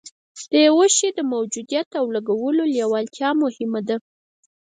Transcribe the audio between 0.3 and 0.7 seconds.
د